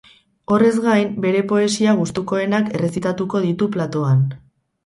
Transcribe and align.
Horrez 0.53 0.71
gain, 0.85 1.11
bere 1.25 1.43
poesia 1.51 1.95
gustukoenak 2.01 2.75
errezitatuko 2.79 3.47
ditu 3.47 3.73
platoan. 3.77 4.29